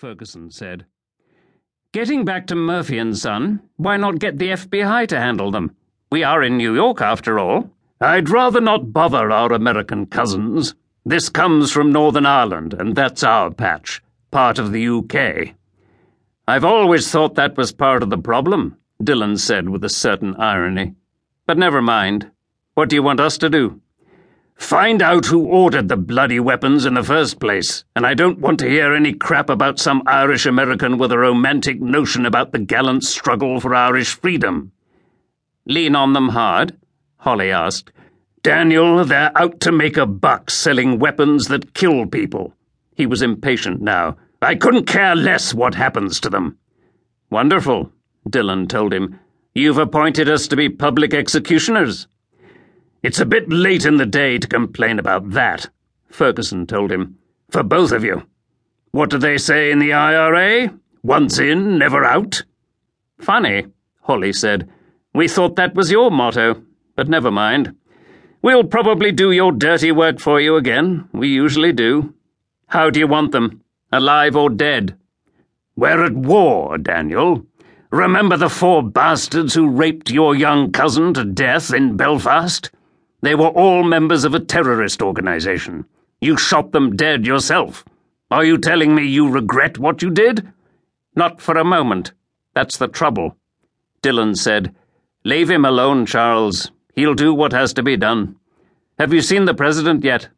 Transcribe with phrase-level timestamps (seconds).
[0.00, 0.86] Ferguson said.
[1.92, 5.76] Getting back to Murphy and Son, why not get the FBI to handle them?
[6.10, 7.70] We are in New York, after all.
[8.00, 10.74] I'd rather not bother our American cousins.
[11.04, 15.54] This comes from Northern Ireland, and that's our patch, part of the UK.
[16.48, 20.94] I've always thought that was part of the problem, Dillon said with a certain irony.
[21.44, 22.30] But never mind.
[22.72, 23.82] What do you want us to do?
[24.60, 28.60] Find out who ordered the bloody weapons in the first place, and I don't want
[28.60, 33.02] to hear any crap about some Irish American with a romantic notion about the gallant
[33.02, 34.70] struggle for Irish freedom.
[35.64, 36.76] Lean on them hard?
[37.16, 37.90] Holly asked.
[38.42, 42.52] Daniel, they're out to make a buck selling weapons that kill people.
[42.94, 44.18] He was impatient now.
[44.42, 46.58] I couldn't care less what happens to them.
[47.30, 47.90] Wonderful,
[48.28, 49.18] Dillon told him.
[49.54, 52.06] You've appointed us to be public executioners.
[53.02, 55.68] It's a bit late in the day to complain about that,
[56.08, 57.18] Ferguson told him.
[57.50, 58.26] For both of you.
[58.92, 60.72] What do they say in the IRA?
[61.02, 62.42] Once in, never out?
[63.18, 63.66] Funny,
[64.02, 64.68] Holly said.
[65.14, 66.62] We thought that was your motto,
[66.96, 67.74] but never mind.
[68.42, 71.08] We'll probably do your dirty work for you again.
[71.12, 72.14] We usually do.
[72.68, 73.62] How do you want them?
[73.92, 74.96] alive or dead.
[75.76, 77.44] We're at war, Daniel.
[77.90, 82.70] Remember the four bastards who raped your young cousin to death in Belfast?
[83.22, 85.84] They were all members of a terrorist organization.
[86.20, 87.84] You shot them dead yourself.
[88.30, 90.52] Are you telling me you regret what you did?
[91.14, 92.12] Not for a moment.
[92.54, 93.36] That's the trouble.
[94.02, 94.74] Dillon said,
[95.24, 96.70] Leave him alone, Charles.
[96.94, 98.36] He'll do what has to be done.
[98.98, 100.28] Have you seen the President yet?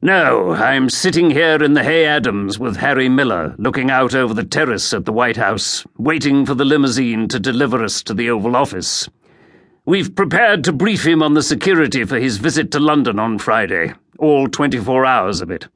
[0.00, 4.44] No, I'm sitting here in the Hay Adams with Harry Miller, looking out over the
[4.44, 8.56] terrace at the White House, waiting for the limousine to deliver us to the Oval
[8.56, 9.08] Office.
[9.84, 13.94] We've prepared to brief him on the security for his visit to London on Friday,
[14.16, 15.66] all 24 hours of it.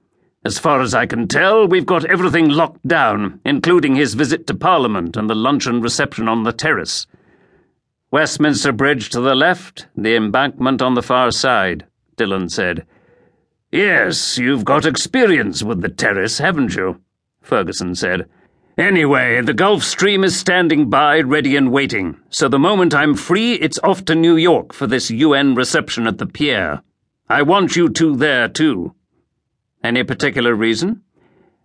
[0.45, 4.55] As far as I can tell, we've got everything locked down, including his visit to
[4.55, 7.09] Parliament and the luncheon reception on the terrace.
[8.13, 11.85] Westminster Bridge to the left, the embankment on the far side,
[12.17, 12.87] Dillon said.
[13.73, 17.01] Yes, you've got experience with the terrace, haven't you?
[17.43, 18.29] Ferguson said.
[18.79, 23.55] Anyway, the Gulf Stream is standing by, ready and waiting, so the moment I'm free,
[23.55, 26.83] it's off to New York for this UN reception at the Pier.
[27.27, 28.95] I want you two there, too.
[29.83, 31.01] Any particular reason?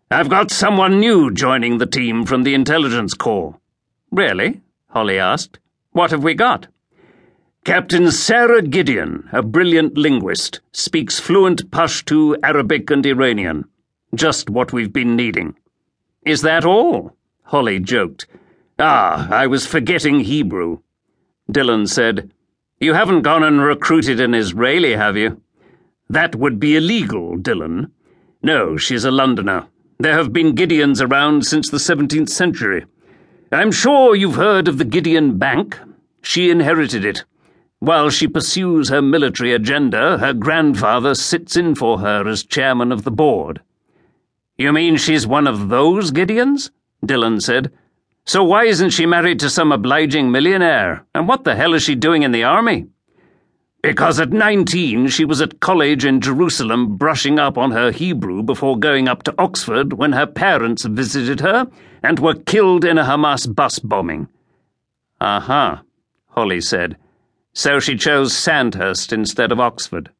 [0.09, 3.59] I've got someone new joining the team from the Intelligence Corps.
[4.09, 4.61] Really?
[4.87, 5.59] Holly asked.
[5.91, 6.67] What have we got?
[7.65, 13.65] Captain Sara Gideon, a brilliant linguist, speaks fluent Pashto, Arabic, and Iranian.
[14.15, 15.55] Just what we've been needing.
[16.23, 17.15] Is that all?
[17.43, 18.27] Holly joked.
[18.77, 20.79] Ah, I was forgetting Hebrew.
[21.49, 22.31] Dillon said,
[22.79, 25.41] You haven't gone and recruited an Israeli, have you?
[26.09, 27.91] That would be illegal, Dillon.
[28.43, 29.67] No, she's a Londoner.
[29.99, 32.85] There have been Gideons around since the 17th century.
[33.51, 35.77] I'm sure you've heard of the Gideon Bank.
[36.21, 37.23] She inherited it.
[37.79, 43.03] While she pursues her military agenda, her grandfather sits in for her as chairman of
[43.03, 43.61] the board.
[44.61, 46.69] You mean she's one of those Gideons?
[47.03, 47.71] Dillon said.
[48.25, 51.03] So why isn't she married to some obliging millionaire?
[51.15, 52.85] And what the hell is she doing in the army?
[53.81, 58.77] Because at 19 she was at college in Jerusalem brushing up on her Hebrew before
[58.77, 61.67] going up to Oxford when her parents visited her
[62.03, 64.27] and were killed in a Hamas bus bombing.
[65.19, 65.77] Uh-huh,
[66.27, 66.97] Holly said.
[67.53, 70.11] So she chose Sandhurst instead of Oxford.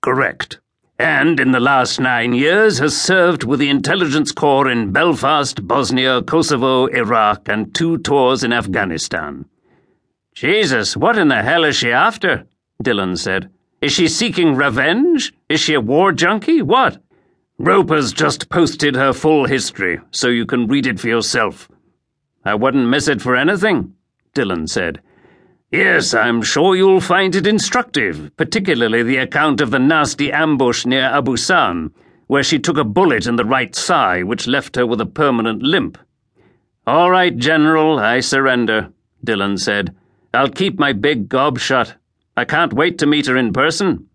[0.00, 0.58] Correct.
[1.00, 6.20] And in the last nine years has served with the Intelligence Corps in Belfast, Bosnia,
[6.20, 9.46] Kosovo, Iraq, and two tours in Afghanistan.
[10.34, 12.44] Jesus, what in the hell is she after?
[12.82, 13.48] Dillon said.
[13.80, 15.32] Is she seeking revenge?
[15.48, 16.60] Is she a war junkie?
[16.60, 17.02] What?
[17.58, 21.70] Roper's just posted her full history, so you can read it for yourself.
[22.44, 23.94] I wouldn't miss it for anything,
[24.34, 25.00] Dillon said.
[25.70, 31.04] Yes, I'm sure you'll find it instructive, particularly the account of the nasty ambush near
[31.04, 31.92] Abu San,
[32.26, 35.62] where she took a bullet in the right thigh, which left her with a permanent
[35.62, 35.96] limp.
[36.88, 39.94] All right, General, I surrender, Dillon said.
[40.34, 41.94] I'll keep my big gob shut.
[42.36, 44.08] I can't wait to meet her in person.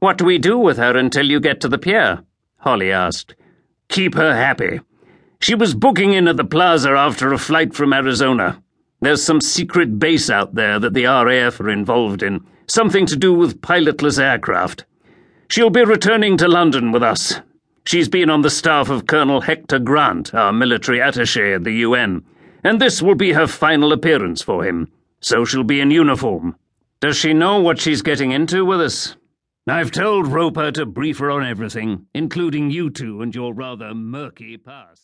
[0.00, 2.22] What do we do with her until you get to the pier?
[2.58, 3.34] Holly asked.
[3.88, 4.80] Keep her happy.
[5.40, 8.62] She was booking in at the plaza after a flight from Arizona.
[9.06, 13.32] There's some secret base out there that the RAF are involved in, something to do
[13.32, 14.84] with pilotless aircraft.
[15.48, 17.40] She'll be returning to London with us.
[17.84, 22.24] She's been on the staff of Colonel Hector Grant, our military attache at the UN,
[22.64, 24.88] and this will be her final appearance for him,
[25.20, 26.56] so she'll be in uniform.
[26.98, 29.14] Does she know what she's getting into with us?
[29.68, 34.56] I've told Roper to brief her on everything, including you two and your rather murky
[34.56, 34.94] past.